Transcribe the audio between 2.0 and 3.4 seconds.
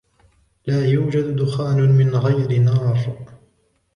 غير نار.